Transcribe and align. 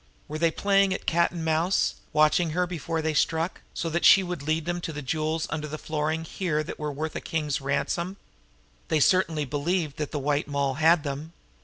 Were 0.27 0.39
they 0.39 0.49
playing 0.49 0.95
at 0.95 1.05
cat 1.05 1.29
and 1.29 1.45
mouse, 1.45 1.93
watching 2.11 2.49
her 2.57 2.65
before 2.65 3.03
they 3.03 3.13
struck, 3.13 3.61
so 3.75 3.87
that 3.91 4.03
she 4.03 4.23
would 4.23 4.41
lead 4.41 4.65
them 4.65 4.81
to 4.81 4.91
those 4.91 5.03
jewels 5.03 5.45
under 5.51 5.67
the 5.67 5.77
flooring 5.77 6.23
here 6.23 6.63
that 6.63 6.79
were 6.79 6.91
worth 6.91 7.15
a 7.15 7.21
king's 7.21 7.61
ransom? 7.61 8.17
They 8.87 8.99
certainly 8.99 9.45
believed 9.45 9.97
that 9.97 10.09
the 10.09 10.17
White 10.17 10.47
Moll 10.47 10.73
had 10.81 11.03
them. 11.03 11.33